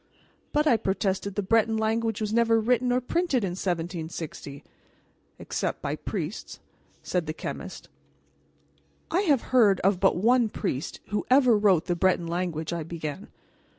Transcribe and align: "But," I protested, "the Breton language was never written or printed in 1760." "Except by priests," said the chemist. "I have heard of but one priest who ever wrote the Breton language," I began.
"But," 0.51 0.65
I 0.65 0.77
protested, 0.77 1.35
"the 1.35 1.43
Breton 1.43 1.77
language 1.77 2.21
was 2.21 2.33
never 2.33 2.59
written 2.59 2.91
or 2.91 2.99
printed 2.99 3.43
in 3.43 3.51
1760." 3.51 4.63
"Except 5.37 5.79
by 5.79 5.95
priests," 5.95 6.59
said 7.03 7.27
the 7.27 7.33
chemist. 7.35 7.87
"I 9.11 9.19
have 9.21 9.41
heard 9.53 9.79
of 9.81 9.99
but 9.99 10.15
one 10.15 10.49
priest 10.49 11.01
who 11.09 11.23
ever 11.29 11.55
wrote 11.55 11.85
the 11.85 11.95
Breton 11.95 12.25
language," 12.25 12.73
I 12.73 12.81
began. 12.81 13.27